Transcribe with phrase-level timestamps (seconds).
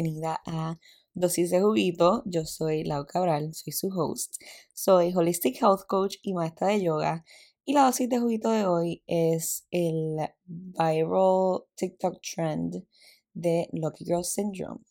[0.00, 0.78] Bienvenida a
[1.12, 2.22] Dosis de Juguito.
[2.24, 4.40] Yo soy Lau Cabral, soy su host.
[4.72, 7.24] Soy Holistic Health Coach y maestra de yoga.
[7.64, 12.86] Y la dosis de juguito de hoy es el viral TikTok trend
[13.34, 14.84] de Lucky Girl Syndrome.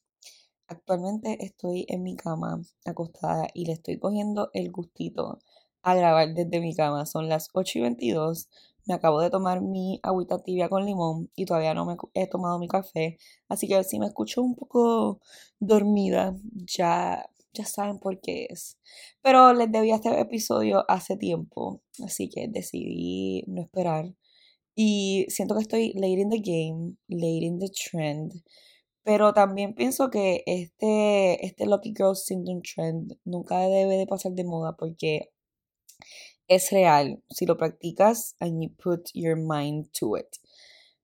[0.68, 5.40] Actualmente estoy en mi cama acostada y le estoy cogiendo el gustito
[5.84, 7.06] a grabar desde mi cama.
[7.06, 8.50] Son las 8 y 22
[8.88, 12.60] me acabo de tomar mi agüita tibia con limón y todavía no me he tomado
[12.60, 13.18] mi café.
[13.50, 15.20] Así que si me escucho un poco
[15.60, 18.80] dormida, ya, ya saben por qué es.
[19.22, 21.82] Pero les debía este episodio hace tiempo.
[22.04, 24.14] Así que decidí no esperar.
[24.76, 28.32] Y siento que estoy late in the game, late in the trend.
[29.04, 34.44] Pero también pienso que este, este Lucky Girl Syndrome trend nunca debe de pasar de
[34.44, 35.32] moda porque
[36.48, 40.28] es real si lo practicas and you put your mind to it.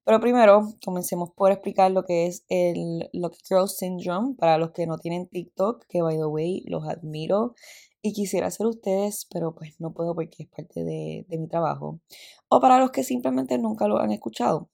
[0.04, 4.86] Pero primero, comencemos por explicar lo que es el Lucky Girl Syndrome para los que
[4.86, 7.54] no tienen TikTok, que by the way los admiro
[8.02, 12.00] y quisiera ser ustedes, pero pues no puedo porque es parte de, de mi trabajo.
[12.48, 14.68] O para los que simplemente nunca lo han escuchado.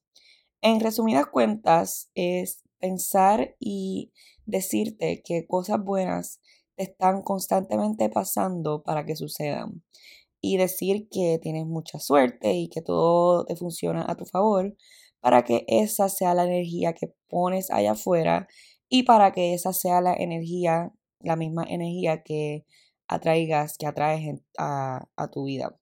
[0.62, 4.12] En resumidas cuentas, es pensar y
[4.46, 6.41] decirte que cosas buenas
[6.74, 9.84] te están constantemente pasando para que sucedan
[10.41, 14.74] y decir que tienes mucha suerte y que todo te funciona a tu favor
[15.20, 18.48] para que esa sea la energía que pones allá afuera
[18.88, 22.64] y para que esa sea la energía, la misma energía que
[23.06, 25.78] atraigas, que atraes a, a tu vida.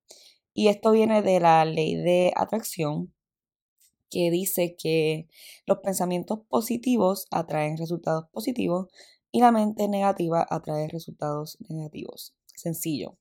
[0.54, 3.14] Y esto viene de la ley de atracción
[4.10, 5.28] que dice que
[5.66, 8.88] los pensamientos positivos atraen resultados positivos
[9.30, 12.34] y la mente negativa atrae resultados negativos.
[12.54, 13.18] Sencillo.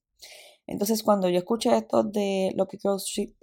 [0.67, 2.77] Entonces, cuando yo escuché esto de lo que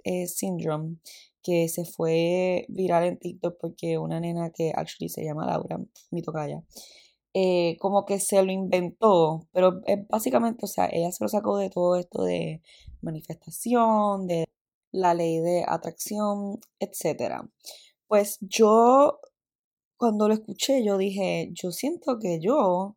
[0.03, 0.97] eh, Syndrome,
[1.41, 5.79] que se fue viral en TikTok porque una nena que actually se llama Laura,
[6.11, 6.63] mi tocaya,
[7.33, 11.69] eh, como que se lo inventó, pero básicamente, o sea, ella se lo sacó de
[11.69, 12.61] todo esto de
[13.01, 14.45] manifestación, de
[14.91, 17.43] la ley de atracción, etc.
[18.07, 19.19] Pues yo,
[19.97, 22.95] cuando lo escuché, yo dije, yo siento que yo,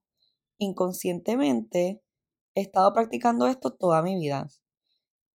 [0.58, 2.00] inconscientemente,
[2.58, 4.48] he estado practicando esto toda mi vida.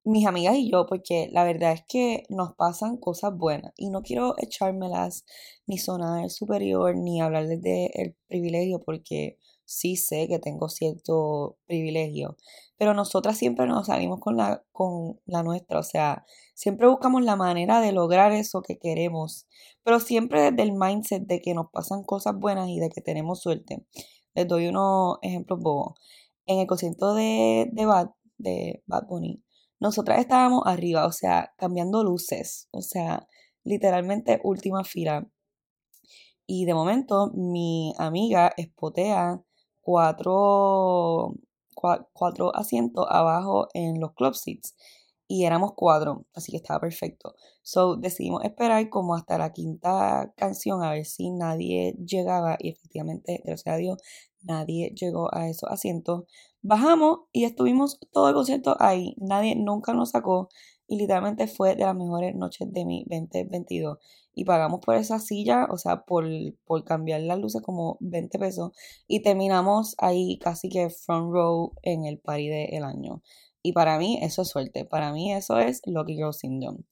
[0.04, 4.02] Mis amigas y yo, porque la verdad es que nos pasan cosas buenas y no
[4.02, 5.24] quiero echármelas
[5.66, 12.36] ni sonar superior ni hablarles del privilegio porque sí sé que tengo cierto privilegio,
[12.76, 17.36] pero nosotras siempre nos salimos con la, con la nuestra, o sea, siempre buscamos la
[17.36, 19.46] manera de lograr eso que queremos,
[19.84, 23.40] pero siempre desde el mindset de que nos pasan cosas buenas y de que tenemos
[23.40, 23.86] suerte.
[24.34, 25.94] Les doy unos ejemplos bobos
[26.46, 29.42] en el concierto de, de, Bad, de Bad Bunny,
[29.80, 33.26] nosotras estábamos arriba, o sea, cambiando luces, o sea,
[33.64, 35.28] literalmente última fila.
[36.46, 39.42] Y de momento mi amiga espotea
[39.80, 41.34] cuatro,
[41.74, 44.74] cuatro asientos abajo en los club seats
[45.28, 47.34] y éramos cuatro, así que estaba perfecto.
[47.62, 53.40] So decidimos esperar como hasta la quinta canción a ver si nadie llegaba y efectivamente,
[53.44, 53.98] gracias a Dios,
[54.42, 56.24] nadie llegó a esos asientos.
[56.62, 59.14] Bajamos y estuvimos todo el concierto ahí.
[59.18, 60.48] Nadie nunca nos sacó
[60.92, 63.98] y literalmente fue de las mejores noches de mi 2022.
[64.34, 66.26] Y pagamos por esa silla, o sea, por,
[66.64, 68.72] por cambiar las luces como 20 pesos.
[69.06, 73.22] Y terminamos ahí casi que front row en el party del año.
[73.62, 74.84] Y para mí eso es suerte.
[74.84, 76.84] Para mí eso es Lucky Girl Syndrome.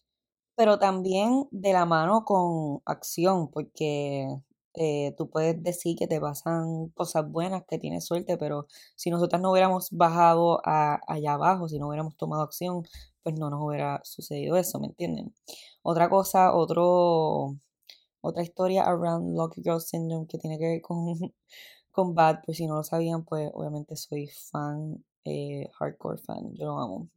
[0.56, 4.28] Pero también de la mano con acción, porque
[4.74, 8.66] eh, tú puedes decir que te pasan cosas buenas, que tienes suerte, pero
[8.96, 12.84] si nosotras no hubiéramos bajado allá abajo, si no hubiéramos tomado acción,
[13.22, 15.34] pues no nos hubiera sucedido eso, ¿me entienden?
[15.82, 17.56] Otra cosa, otro,
[18.20, 21.14] otra historia around Lucky Girl Syndrome que tiene que ver con,
[21.92, 26.66] con Bad, pues si no lo sabían, pues obviamente soy fan, eh, hardcore fan, yo
[26.66, 27.08] lo amo.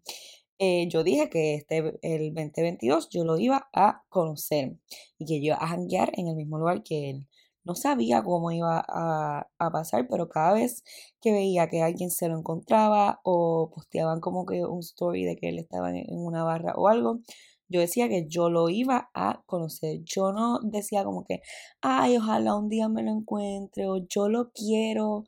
[0.60, 4.78] Eh, yo dije que este, el 2022 yo lo iba a conocer
[5.18, 7.28] y que yo iba a hanguear en el mismo lugar que él.
[7.66, 10.84] No sabía cómo iba a, pasar, pero cada vez
[11.22, 15.50] que veía que alguien se lo encontraba o posteaban como que un story de que
[15.50, 17.22] él estaba en, una barra o algo,
[17.70, 20.02] yo decía que yo lo iba a conocer.
[20.04, 21.42] Yo no decía como que,
[21.82, 25.24] ay, ojalá un día me lo encuentre o yo lo quiero.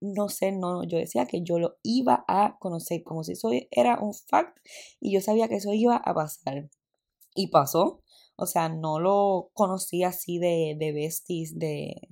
[0.00, 3.98] no sé, no, yo decía que yo lo iba a conocer, como si eso era
[4.00, 4.58] un fact
[5.00, 6.68] y yo sabía que eso iba a pasar.
[7.34, 8.00] Y pasó,
[8.36, 12.08] o sea, no lo conocí así de, de besties, de,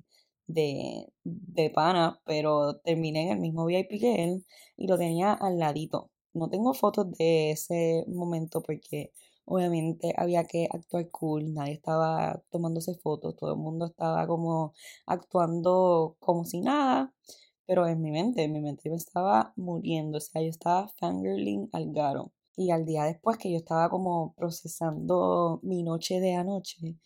[0.47, 4.45] de, de pana, pero terminé en el mismo VIP que él
[4.77, 6.11] y lo tenía al ladito.
[6.33, 9.11] No tengo fotos de ese momento porque
[9.45, 14.73] Obviamente había que actuar cool, nadie estaba tomándose fotos, todo el mundo estaba como
[15.05, 17.13] actuando como si nada,
[17.65, 21.69] pero en mi mente, en mi mente yo estaba muriendo, o sea, yo estaba fangirling
[21.73, 22.31] al garo.
[22.55, 26.97] Y al día después que yo estaba como procesando mi noche de anoche,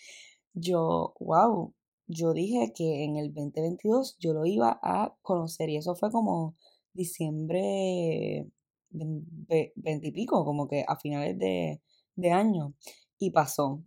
[0.54, 1.74] yo, wow,
[2.08, 6.56] yo dije que en el 2022 yo lo iba a conocer y eso fue como
[6.94, 8.48] diciembre
[8.90, 11.82] 20 y pico, como que a finales de,
[12.16, 12.74] de año
[13.20, 13.84] y pasó.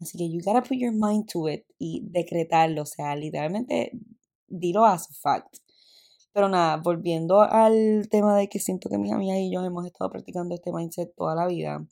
[0.00, 3.92] Así que you gotta put your mind to it y decretarlo, o sea, literalmente
[4.48, 5.63] dilo as a fact.
[6.34, 10.10] Pero nada, volviendo al tema de que siento que mis amigas y yo hemos estado
[10.10, 11.86] practicando este mindset toda la vida,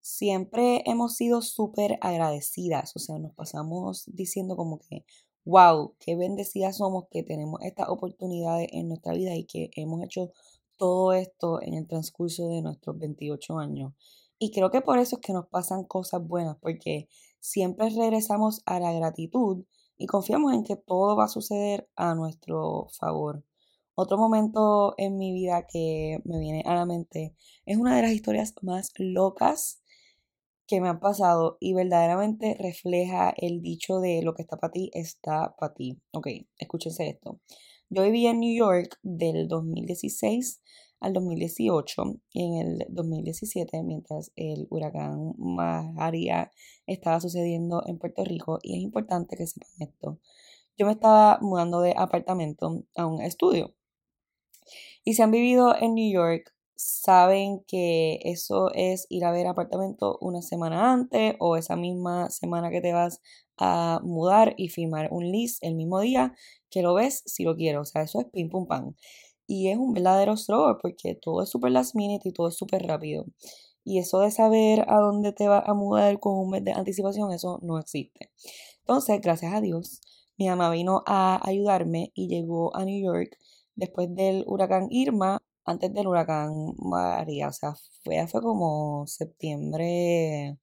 [0.00, 5.04] siempre hemos sido súper agradecidas, o sea, nos pasamos diciendo como que,
[5.44, 10.32] wow, qué bendecidas somos que tenemos estas oportunidades en nuestra vida y que hemos hecho
[10.78, 13.92] todo esto en el transcurso de nuestros 28 años.
[14.38, 17.06] Y creo que por eso es que nos pasan cosas buenas, porque
[17.38, 19.66] siempre regresamos a la gratitud
[19.96, 23.44] y confiamos en que todo va a suceder a nuestro favor.
[23.94, 27.36] Otro momento en mi vida que me viene a la mente
[27.66, 29.82] es una de las historias más locas
[30.66, 34.90] que me han pasado y verdaderamente refleja el dicho de lo que está para ti
[34.94, 36.00] está para ti.
[36.12, 37.40] Ok, escúchense esto.
[37.90, 40.62] Yo viví en New York del 2016
[41.02, 42.02] al 2018
[42.32, 46.50] y en el 2017 mientras el huracán Maria
[46.86, 50.18] estaba sucediendo en Puerto Rico y es importante que sepan esto.
[50.78, 53.74] Yo me estaba mudando de apartamento a un estudio.
[55.04, 60.18] Y si han vivido en New York, saben que eso es ir a ver apartamento
[60.20, 63.20] una semana antes o esa misma semana que te vas
[63.58, 66.34] a mudar y firmar un list el mismo día
[66.70, 67.82] que lo ves si lo quiero.
[67.82, 68.94] O sea, eso es pim pum pam.
[69.46, 72.82] Y es un verdadero struggle porque todo es súper last minute y todo es súper
[72.86, 73.26] rápido.
[73.84, 77.32] Y eso de saber a dónde te vas a mudar con un mes de anticipación,
[77.32, 78.30] eso no existe.
[78.80, 80.00] Entonces, gracias a Dios,
[80.38, 83.36] mi mamá vino a ayudarme y llegó a New York
[83.74, 87.48] después del huracán Irma, antes del huracán María.
[87.48, 87.74] O sea,
[88.04, 90.58] fue, fue como septiembre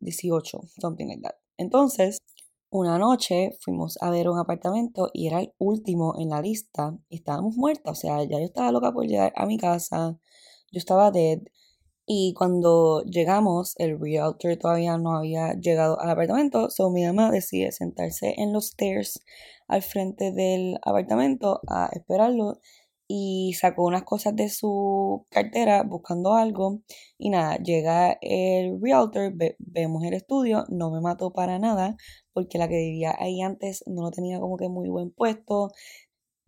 [0.00, 1.36] 18, something like that.
[1.56, 2.18] Entonces,
[2.72, 6.96] una noche fuimos a ver un apartamento y era el último en la lista.
[7.10, 10.18] Estábamos muertas, o sea, ya yo estaba loca por llegar a mi casa,
[10.72, 11.40] yo estaba dead.
[12.06, 17.72] Y cuando llegamos el realtor todavía no había llegado al apartamento, so mi mamá decide
[17.72, 19.20] sentarse en los stairs
[19.68, 22.58] al frente del apartamento a esperarlo
[23.14, 26.80] y sacó unas cosas de su cartera buscando algo
[27.18, 31.96] y nada, llega el realtor, vemos el estudio, no me mató para nada
[32.32, 35.72] porque la que vivía ahí antes no lo tenía como que muy buen puesto,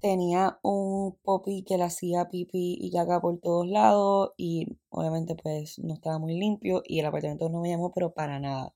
[0.00, 5.78] tenía un popi que le hacía pipi y caca por todos lados y obviamente pues
[5.81, 8.75] no estaba muy limpio y el apartamento no me llamó pero para nada.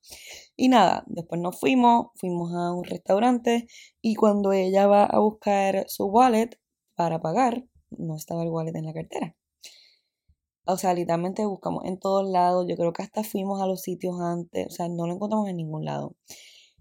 [0.56, 3.66] Y nada, después nos fuimos, fuimos a un restaurante
[4.02, 6.50] y cuando ella va a buscar su wallet
[6.94, 9.36] para pagar, no estaba el wallet en la cartera.
[10.66, 12.66] O sea, literalmente buscamos en todos lados.
[12.68, 14.66] Yo creo que hasta fuimos a los sitios antes.
[14.66, 16.14] O sea, no lo encontramos en ningún lado.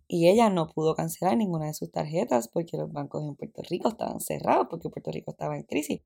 [0.09, 3.89] Y ella no pudo cancelar ninguna de sus tarjetas porque los bancos en Puerto Rico
[3.89, 6.01] estaban cerrados, porque Puerto Rico estaba en crisis.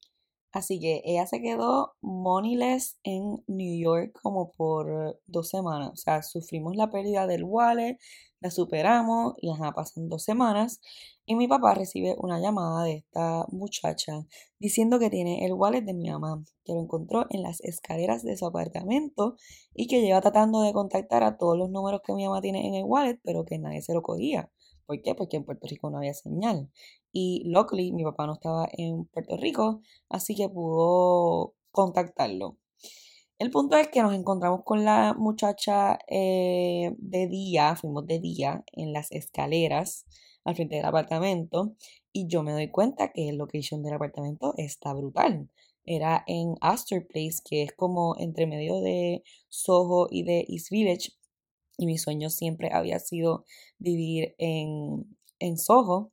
[0.52, 5.92] Así que ella se quedó moneyless en New York como por dos semanas.
[5.94, 7.98] O sea, sufrimos la pérdida del wallet,
[8.42, 10.82] la superamos y ajá, pasan dos semanas.
[11.26, 14.26] Y mi papá recibe una llamada de esta muchacha
[14.60, 18.36] diciendo que tiene el wallet de mi mamá, que lo encontró en las escaleras de
[18.38, 19.36] su apartamento
[19.74, 22.76] y que lleva tratando de contactar a todos los números que mi mamá tiene en
[22.76, 24.52] el wallet, pero que nadie se lo cogía.
[24.86, 25.16] ¿Por qué?
[25.16, 26.70] Porque en Puerto Rico no había señal.
[27.14, 32.58] Y luckily mi papá no estaba en Puerto Rico, así que pudo contactarlo.
[33.42, 38.64] El punto es que nos encontramos con la muchacha eh, de día, fuimos de día
[38.72, 40.06] en las escaleras
[40.44, 41.76] al frente del apartamento
[42.14, 45.50] y yo me doy cuenta que el location del apartamento está brutal.
[45.86, 51.14] Era en Astor Place, que es como entre medio de Soho y de East Village.
[51.80, 53.46] Y mi sueño siempre había sido
[53.80, 56.12] vivir en, en Soho.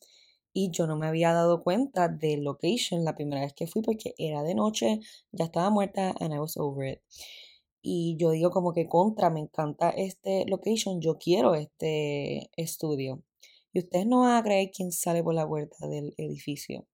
[0.52, 4.14] Y yo no me había dado cuenta del location la primera vez que fui porque
[4.19, 5.00] era de noche,
[5.33, 7.00] ya estaba muerta and I was over it.
[7.83, 13.23] Y yo digo como que contra, me encanta este location, yo quiero este estudio.
[13.73, 16.87] Y ustedes no van a creer quién sale por la puerta del edificio.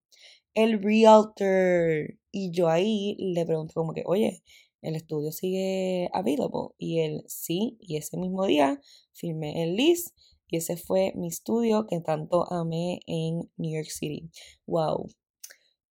[0.55, 2.19] El realtor.
[2.31, 4.43] Y yo ahí le pregunto como que, oye,
[4.83, 6.75] el estudio sigue available.
[6.79, 8.81] Y él, sí, y ese mismo día
[9.13, 10.17] firmé el list
[10.55, 14.31] y ese fue mi estudio que tanto amé en New York City.
[14.69, 15.09] Wow.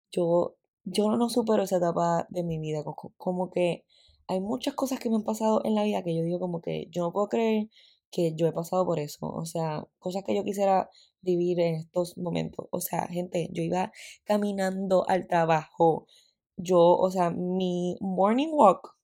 [0.09, 0.55] Yo,
[0.85, 2.81] yo no supero esa etapa de mi vida.
[3.17, 3.83] Como que
[4.25, 6.87] hay muchas cosas que me han pasado en la vida que yo digo como que
[6.91, 7.67] yo no puedo creer
[8.09, 9.27] que yo he pasado por eso.
[9.27, 10.89] O sea, cosas que yo quisiera
[11.19, 12.67] vivir en estos momentos.
[12.71, 13.91] O sea, gente, yo iba
[14.23, 16.07] caminando al trabajo.
[16.55, 18.95] Yo, o sea, mi morning walk,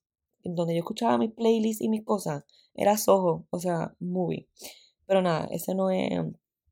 [0.42, 4.48] en donde yo escuchaba mis playlists y mis cosas, era Soho, o sea, movie.
[5.10, 6.08] Pero nada, ese no es,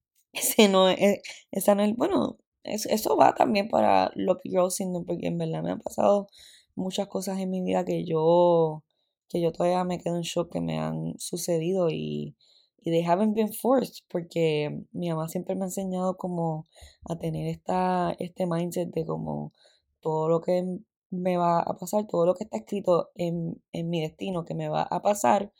[0.32, 5.26] ese no es, esa no es, bueno, eso va también para Lucky Girl Syndrome, porque
[5.26, 6.28] en verdad me han pasado
[6.76, 8.84] muchas cosas en mi vida que yo,
[9.28, 12.36] que yo todavía me quedo en shock que me han sucedido y,
[12.78, 16.68] y they haven't been forced, porque mi mamá siempre me ha enseñado como
[17.10, 19.52] a tener esta, este mindset de como
[20.00, 20.62] todo lo que
[21.10, 24.68] me va a pasar, todo lo que está escrito en, en mi destino que me
[24.68, 25.52] va a pasar,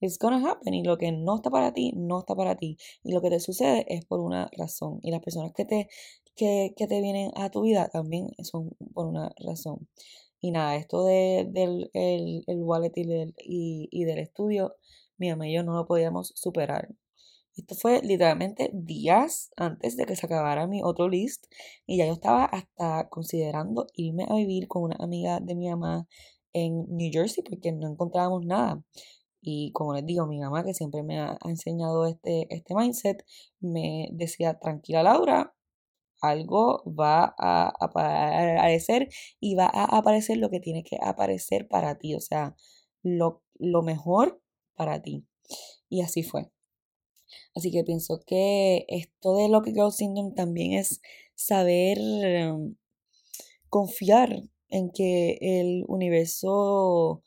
[0.00, 0.74] it's gonna happen.
[0.74, 2.76] Y lo que no está para ti, no está para ti.
[3.02, 5.00] Y lo que te sucede es por una razón.
[5.02, 5.88] Y las personas que te,
[6.34, 9.88] que, que te vienen a tu vida también son por una razón.
[10.40, 13.02] Y nada, esto de, del el, el wallet y
[13.38, 14.76] y, y del estudio,
[15.18, 16.88] mi mamá y yo no lo podíamos superar.
[17.56, 21.46] Esto fue literalmente días antes de que se acabara mi otro list
[21.86, 26.06] y ya yo estaba hasta considerando irme a vivir con una amiga de mi mamá
[26.52, 28.82] en New Jersey porque no encontrábamos nada.
[29.48, 33.24] Y como les digo, mi mamá que siempre me ha, enseñado este, este mindset,
[33.60, 35.54] me decía, tranquila Laura,
[36.20, 42.16] algo va a aparecer y va a aparecer lo que tiene que aparecer para ti,
[42.16, 42.56] o sea,
[43.04, 44.42] lo, lo mejor
[44.74, 45.28] para ti.
[45.88, 46.50] Y así fue.
[47.54, 51.00] Así que pienso que esto de Lucky Girl Syndrome también es
[51.36, 52.74] saber em,
[53.68, 57.22] confiar en que el universo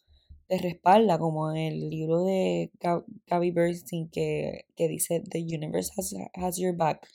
[0.50, 2.72] te respalda, como en el libro de
[3.27, 7.08] Gabby Bernstein que, que dice The universe has, has, your back.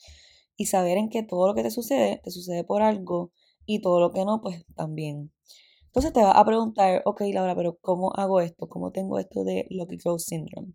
[0.55, 3.33] Y saber en que todo lo que te sucede, te sucede por algo
[3.65, 5.33] y todo lo que no, pues también.
[5.87, 8.69] Entonces te vas a preguntar, ok Laura, pero ¿cómo hago esto?
[8.69, 10.73] ¿Cómo tengo esto de Lucky Girl Syndrome?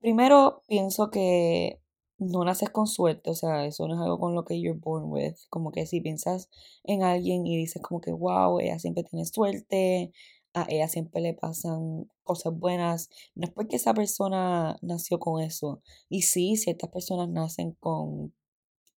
[0.00, 1.80] Primero, pienso que
[2.18, 5.04] no naces con suerte, o sea, eso no es algo con lo que you're born
[5.12, 5.34] with.
[5.48, 6.48] Como que si piensas
[6.82, 10.12] en alguien y dices como que, wow, ella siempre tiene suerte,
[10.54, 15.82] a ella siempre le pasan cosas buenas, no es porque esa persona nació con eso.
[16.08, 18.34] Y sí, ciertas personas nacen con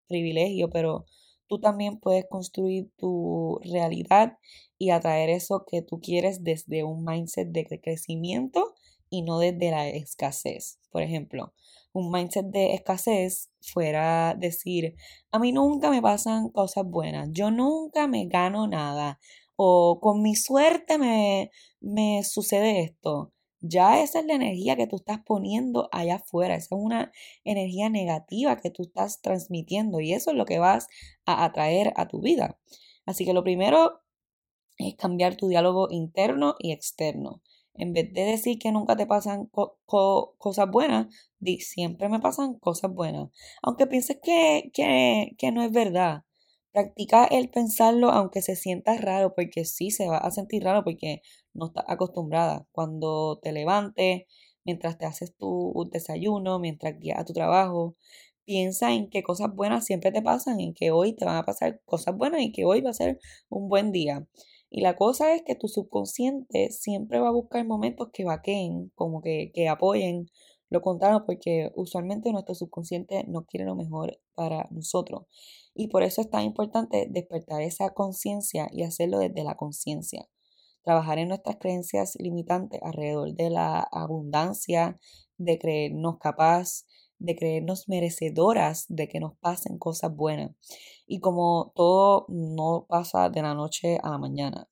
[0.07, 1.05] privilegio, pero
[1.47, 4.37] tú también puedes construir tu realidad
[4.77, 8.73] y atraer eso que tú quieres desde un mindset de crecimiento
[9.09, 10.79] y no desde la escasez.
[10.89, 11.53] Por ejemplo,
[11.93, 14.95] un mindset de escasez fuera decir,
[15.31, 19.19] a mí nunca me pasan cosas buenas, yo nunca me gano nada
[19.63, 21.51] o con mi suerte me,
[21.81, 23.31] me sucede esto.
[23.59, 27.11] Ya esa es la energía que tú estás poniendo allá afuera, esa es una
[27.43, 30.87] energía negativa que tú estás transmitiendo y eso es lo que vas
[31.27, 32.59] a atraer a tu vida.
[33.05, 34.01] Así que lo primero
[34.79, 37.43] es cambiar tu diálogo interno y externo.
[37.75, 39.47] En vez de decir que nunca te pasan
[39.85, 43.29] cosas buenas, di siempre me pasan cosas buenas.
[43.61, 46.23] Aunque pienses que, que, que no es verdad.
[46.73, 51.21] Practica el pensarlo aunque se sienta raro, porque sí se va a sentir raro porque
[51.53, 52.65] no estás acostumbrada.
[52.71, 54.23] Cuando te levantes,
[54.63, 57.95] mientras te haces tu desayuno, mientras guías a tu trabajo,
[58.45, 61.81] piensa en que cosas buenas siempre te pasan, en que hoy te van a pasar
[61.85, 64.25] cosas buenas y que hoy va a ser un buen día.
[64.69, 69.21] Y la cosa es que tu subconsciente siempre va a buscar momentos que vaqueen, como
[69.21, 70.27] que, que apoyen
[70.71, 75.23] lo contrario, porque usualmente nuestro subconsciente no quiere lo mejor para nosotros.
[75.75, 80.29] Y por eso es tan importante despertar esa conciencia y hacerlo desde la conciencia.
[80.83, 84.97] Trabajar en nuestras creencias limitantes alrededor de la abundancia,
[85.37, 86.85] de creernos capaz,
[87.19, 90.51] de creernos merecedoras de que nos pasen cosas buenas.
[91.05, 94.70] Y como todo no pasa de la noche a la mañana.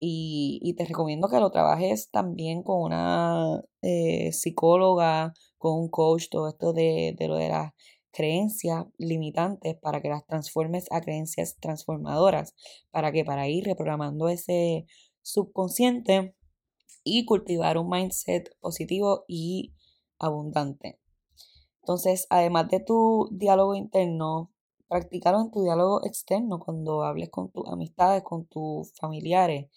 [0.00, 6.48] Y, te recomiendo que lo trabajes también con una eh, psicóloga, con un coach, todo
[6.48, 7.72] esto de, de lo de las
[8.12, 12.54] creencias limitantes para que las transformes a creencias transformadoras,
[12.90, 14.86] para que para ir reprogramando ese
[15.22, 16.34] subconsciente
[17.04, 19.74] y cultivar un mindset positivo y
[20.18, 21.00] abundante.
[21.82, 24.52] Entonces, además de tu diálogo interno,
[24.88, 29.70] practícalo en tu diálogo externo cuando hables con tus amistades, con tus familiares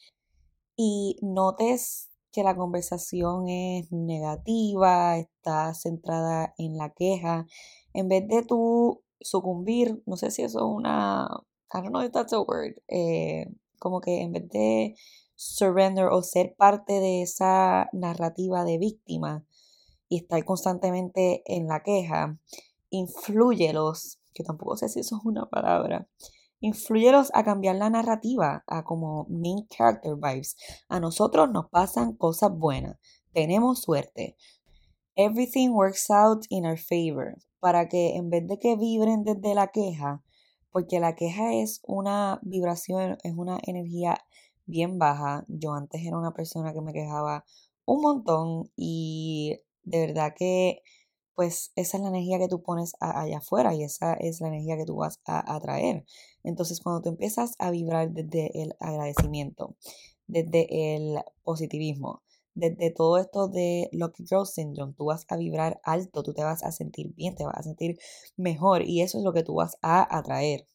[0.75, 7.45] y notes que la conversación es negativa, está centrada en la queja,
[7.93, 11.27] en vez de tú sucumbir, no sé si eso es una,
[11.73, 13.47] I don't know if that's a word, eh,
[13.79, 14.95] como que en vez de
[15.35, 19.45] surrender o ser parte de esa narrativa de víctima,
[20.11, 22.37] y estar constantemente en la queja,
[22.89, 26.07] influyelos, que tampoco sé si eso es una palabra,
[26.63, 30.55] Influyelos a cambiar la narrativa a como main character vibes.
[30.89, 32.99] A nosotros nos pasan cosas buenas.
[33.33, 34.37] Tenemos suerte.
[35.15, 37.35] Everything works out in our favor.
[37.59, 40.23] Para que en vez de que vibren desde la queja,
[40.69, 44.19] porque la queja es una vibración, es una energía
[44.67, 45.43] bien baja.
[45.47, 47.43] Yo antes era una persona que me quejaba
[47.85, 50.83] un montón y de verdad que
[51.35, 54.77] pues esa es la energía que tú pones allá afuera y esa es la energía
[54.77, 56.05] que tú vas a atraer.
[56.43, 59.75] Entonces cuando tú empiezas a vibrar desde el agradecimiento,
[60.27, 62.21] desde el positivismo,
[62.53, 66.63] desde todo esto de Lucky Girl Syndrome, tú vas a vibrar alto, tú te vas
[66.63, 67.97] a sentir bien, te vas a sentir
[68.35, 70.67] mejor y eso es lo que tú vas a atraer.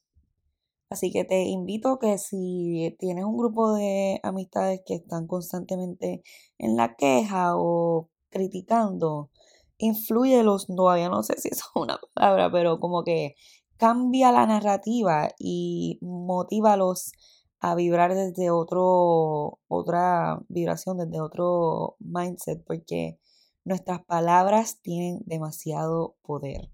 [0.89, 6.23] Así que te invito que si tienes un grupo de amistades que están constantemente
[6.59, 9.31] en la queja o criticando,
[9.79, 13.37] influyelos, todavía no sé si eso es una palabra, pero como que
[13.77, 17.13] cambia la narrativa y motívalos
[17.61, 23.19] a vibrar desde otro, otra vibración, desde otro mindset, porque
[23.65, 26.71] nuestras palabras tienen demasiado poder.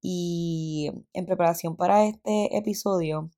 [0.00, 3.30] Y en preparación para este episodio,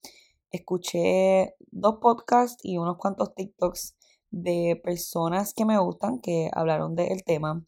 [0.50, 3.96] escuché dos podcasts y unos cuantos TikToks
[4.30, 7.64] de personas que me gustan que hablaron del tema.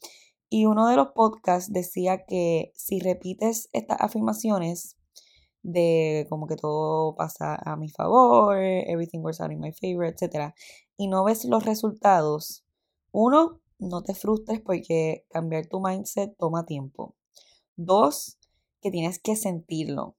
[0.51, 4.97] Y uno de los podcasts decía que si repites estas afirmaciones
[5.63, 10.53] de como que todo pasa a mi favor, everything works out in my favor, etc.
[10.97, 12.65] Y no ves los resultados,
[13.13, 17.15] uno, no te frustres porque cambiar tu mindset toma tiempo.
[17.77, 18.39] Dos,
[18.81, 20.17] que tienes que sentirlo.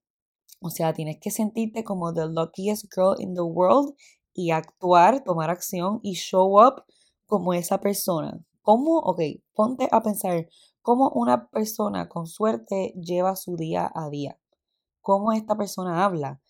[0.62, 3.96] O sea, tienes que sentirte como the luckiest girl in the world
[4.34, 6.84] y actuar, tomar acción y show up
[7.26, 8.46] como esa persona.
[8.62, 9.00] ¿Cómo?
[9.00, 9.22] Ok,
[9.54, 10.48] ponte a pensar
[10.82, 14.40] cómo una persona con suerte lleva su día a día.
[15.02, 16.42] Cómo esta persona habla,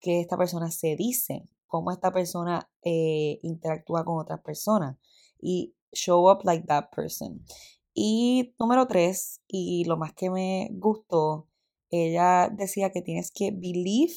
[0.00, 4.96] qué esta persona se dice, cómo esta persona eh, interactúa con otras personas.
[5.40, 7.44] Y show up like that person.
[7.92, 11.48] Y número tres, y lo más que me gustó,
[11.90, 14.14] ella decía que tienes que believe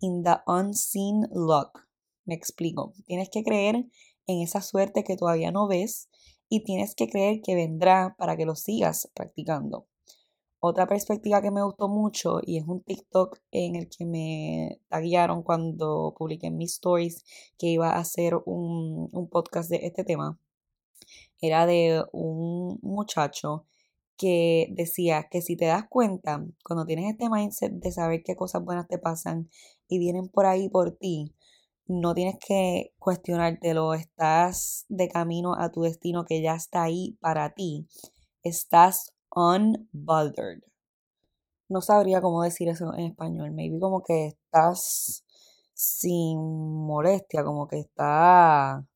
[0.00, 1.86] in the unseen luck.
[2.24, 2.92] Me explico.
[3.06, 3.86] Tienes que creer
[4.26, 6.08] en esa suerte que todavía no ves
[6.52, 9.86] y tienes que creer que vendrá para que lo sigas practicando.
[10.60, 15.42] Otra perspectiva que me gustó mucho y es un TikTok en el que me taguearon
[15.44, 17.24] cuando publiqué mis stories
[17.56, 20.38] que iba a hacer un, un podcast de este tema.
[21.40, 23.64] Era de un muchacho
[24.18, 28.62] que decía que si te das cuenta, cuando tienes este mindset de saber qué cosas
[28.62, 29.48] buenas te pasan
[29.88, 31.34] y vienen por ahí por ti,
[32.00, 37.54] no tienes que cuestionártelo, estás de camino a tu destino que ya está ahí para
[37.54, 37.86] ti.
[38.42, 40.62] Estás unbothered.
[41.68, 43.52] No sabría cómo decir eso en español.
[43.52, 45.24] Maybe como que estás
[45.74, 46.38] sin
[46.86, 48.86] molestia, como que está,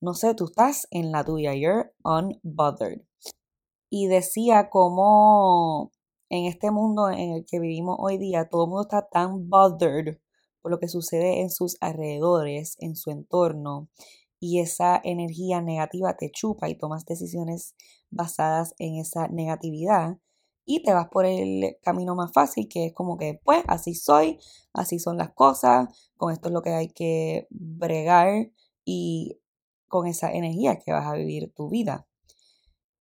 [0.00, 1.54] no sé, tú estás en la tuya.
[1.54, 3.08] You're unbothered
[3.90, 5.92] y decía cómo
[6.30, 10.18] en este mundo en el que vivimos hoy día todo el mundo está tan bothered
[10.68, 13.88] lo que sucede en sus alrededores, en su entorno,
[14.40, 17.74] y esa energía negativa te chupa y tomas decisiones
[18.10, 20.18] basadas en esa negatividad
[20.64, 24.38] y te vas por el camino más fácil que es como que pues así soy,
[24.74, 28.50] así son las cosas, con esto es lo que hay que bregar
[28.84, 29.40] y
[29.88, 32.06] con esa energía que vas a vivir tu vida.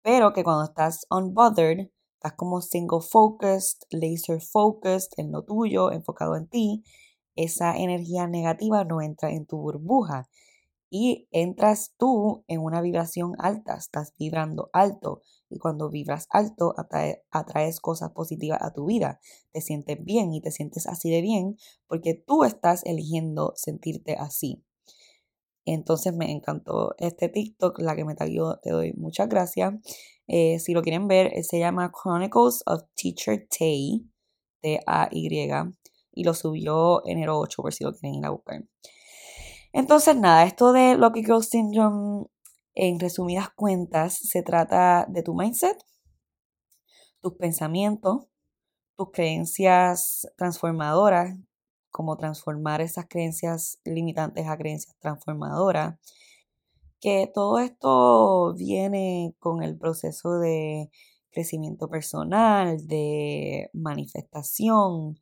[0.01, 6.37] Pero que cuando estás unbothered, estás como single focused, laser focused en lo tuyo, enfocado
[6.37, 6.83] en ti,
[7.37, 10.27] esa energía negativa no entra en tu burbuja
[10.89, 16.73] y entras tú en una vibración alta, estás vibrando alto y cuando vibras alto
[17.31, 19.19] atraes cosas positivas a tu vida,
[19.51, 24.63] te sientes bien y te sientes así de bien porque tú estás eligiendo sentirte así.
[25.65, 29.73] Entonces me encantó este TikTok, la que me taguió, te doy muchas gracias.
[30.27, 34.09] Eh, si lo quieren ver, eh, se llama Chronicles of Teacher Tay,
[34.61, 35.51] T-A-Y,
[36.17, 38.63] y lo subió enero 8, por si lo quieren ir a buscar.
[39.73, 42.25] Entonces, nada, esto de Lucky Girl Syndrome,
[42.73, 45.77] en resumidas cuentas, se trata de tu mindset,
[47.21, 48.27] tus pensamientos,
[48.95, 51.37] tus creencias transformadoras
[51.97, 55.97] cómo transformar esas creencias limitantes a creencias transformadoras.
[56.99, 60.91] Que todo esto viene con el proceso de
[61.31, 65.17] crecimiento personal, de manifestación,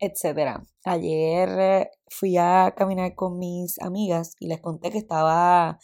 [0.00, 0.62] etc.
[0.84, 5.78] Ayer fui a caminar con mis amigas y les conté que estaba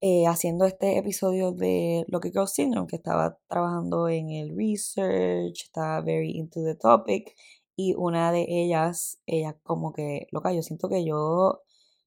[0.00, 6.00] eh, haciendo este episodio de Lo que Syndrome, que estaba trabajando en el research, estaba
[6.02, 7.34] very into the topic
[7.76, 11.62] y una de ellas, ella como que, loca, yo siento que yo,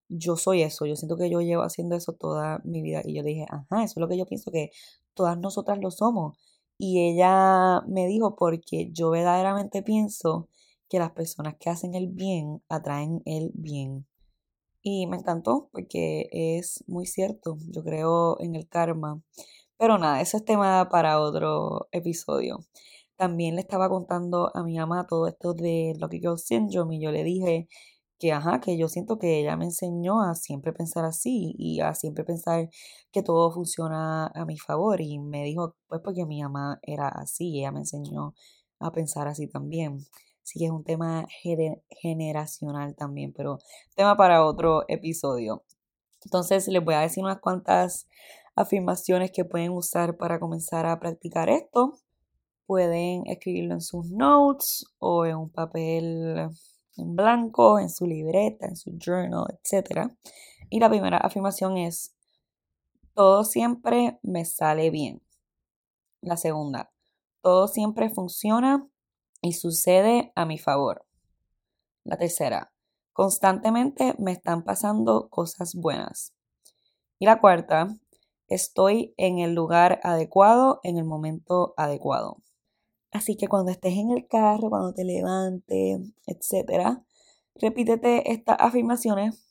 [0.10, 3.24] yo soy eso, yo siento que yo llevo haciendo eso toda mi vida y yo
[3.24, 4.72] dije, ajá, eso es lo que yo pienso que
[5.16, 6.38] todas nosotras lo somos.
[6.78, 10.50] Y ella me dijo, porque yo verdaderamente pienso
[10.94, 14.06] que las personas que hacen el bien atraen el bien.
[14.84, 19.20] Y me encantó porque es muy cierto, yo creo en el karma.
[19.76, 22.60] Pero nada, eso es tema para otro episodio.
[23.16, 27.12] También le estaba contando a mi mamá todo esto de Lucky Girl Syndrome y yo
[27.12, 27.68] le dije
[28.20, 31.96] que, ajá, que yo siento que ella me enseñó a siempre pensar así y a
[31.96, 32.70] siempre pensar
[33.12, 35.02] que todo funciona a mi favor.
[35.02, 38.36] Y me dijo, pues porque mi mamá era así, ella me enseñó
[38.80, 40.06] a pensar así también.
[40.44, 41.26] Así que es un tema
[42.02, 43.60] generacional también, pero
[43.96, 45.64] tema para otro episodio.
[46.26, 48.08] Entonces les voy a decir unas cuantas
[48.56, 51.98] afirmaciones que pueden usar para comenzar a practicar esto.
[52.66, 56.50] Pueden escribirlo en sus notes o en un papel
[56.98, 60.10] en blanco, en su libreta, en su journal, etc.
[60.70, 62.16] Y la primera afirmación es,
[63.14, 65.22] todo siempre me sale bien.
[66.22, 66.92] La segunda,
[67.42, 68.88] todo siempre funciona
[69.44, 71.06] y sucede a mi favor.
[72.06, 72.74] La tercera,
[73.12, 76.34] constantemente me están pasando cosas buenas.
[77.20, 77.90] Y la cuarta,
[78.48, 82.38] estoy en el lugar adecuado en el momento adecuado.
[83.12, 87.04] Así que cuando estés en el carro, cuando te levantes, etcétera,
[87.54, 89.46] repítete estas afirmaciones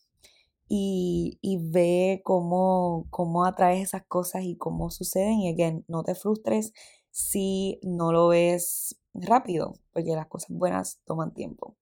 [0.68, 1.38] y,
[1.70, 5.40] ve cómo, cómo atraes esas cosas y cómo suceden.
[5.40, 6.72] Y again, no te frustres
[7.11, 11.77] si no lo ves rápido, porque las cosas buenas toman tiempo.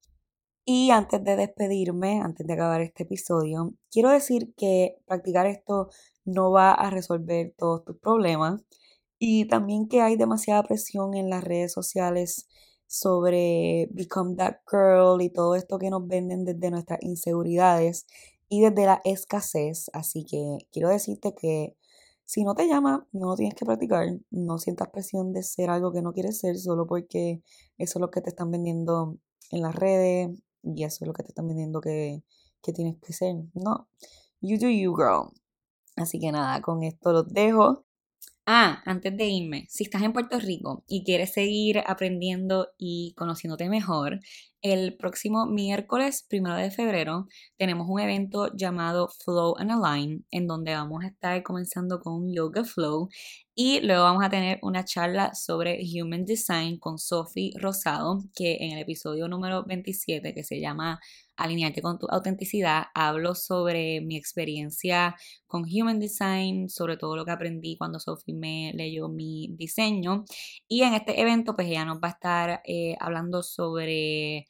[0.64, 5.88] Y antes de despedirme, antes de acabar este episodio, quiero decir que practicar esto
[6.24, 8.62] no va a resolver todos tus problemas
[9.18, 12.46] y también que hay demasiada presión en las redes sociales
[12.86, 18.06] sobre Become That Girl y todo esto que nos venden desde nuestras inseguridades
[18.48, 19.90] y desde la escasez.
[19.92, 21.76] Así que quiero decirte que
[22.30, 24.06] si no te llama, no tienes que practicar.
[24.30, 27.42] No sientas presión de ser algo que no quieres ser solo porque
[27.76, 29.18] eso es lo que te están vendiendo
[29.50, 30.30] en las redes
[30.62, 32.22] y eso es lo que te están vendiendo que,
[32.62, 33.34] que tienes que ser.
[33.52, 33.88] No.
[34.40, 35.32] You do you, girl.
[35.96, 37.84] Así que nada, con esto los dejo.
[38.46, 43.68] Ah, antes de irme, si estás en Puerto Rico y quieres seguir aprendiendo y conociéndote
[43.68, 44.20] mejor,
[44.62, 50.74] el próximo miércoles primero de febrero tenemos un evento llamado Flow and Align, en donde
[50.74, 53.08] vamos a estar comenzando con Yoga Flow
[53.54, 58.72] y luego vamos a tener una charla sobre Human Design con Sophie Rosado, que en
[58.72, 60.98] el episodio número 27, que se llama
[61.36, 67.32] alinearte con tu autenticidad, hablo sobre mi experiencia con Human Design, sobre todo lo que
[67.32, 70.24] aprendí cuando Sophie me leyó mi diseño.
[70.68, 74.46] Y en este evento, pues ella nos va a estar eh, hablando sobre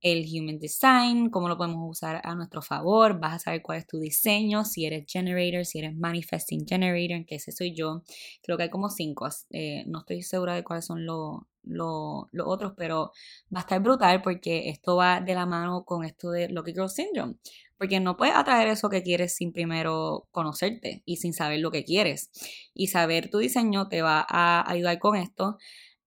[0.00, 3.86] el Human Design, cómo lo podemos usar a nuestro favor, vas a saber cuál es
[3.86, 8.02] tu diseño, si eres Generator, si eres Manifesting Generator, que ese soy yo,
[8.42, 12.74] creo que hay como cinco, eh, no estoy segura de cuáles son los, los, otros,
[12.76, 13.12] pero
[13.54, 16.90] va a estar brutal porque esto va de la mano con esto de Lucky Girl
[16.90, 17.36] Syndrome,
[17.78, 21.84] porque no puedes atraer eso que quieres sin primero conocerte y sin saber lo que
[21.84, 22.30] quieres.
[22.72, 25.58] Y saber tu diseño te va a ayudar con esto.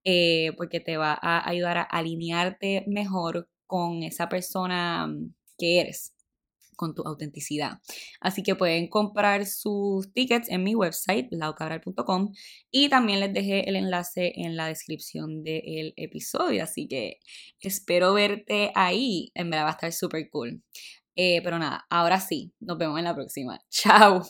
[0.05, 6.15] Eh, porque te va a ayudar a alinearte mejor con esa persona mm, que eres
[6.75, 7.79] con tu autenticidad.
[8.21, 12.31] Así que pueden comprar sus tickets en mi website, laucabral.com,
[12.71, 16.63] y también les dejé el enlace en la descripción del episodio.
[16.63, 17.19] Así que
[17.59, 19.29] espero verte ahí.
[19.35, 20.63] En verdad va a estar súper cool.
[21.17, 23.59] Eh, pero nada, ahora sí, nos vemos en la próxima.
[23.69, 24.23] Chao.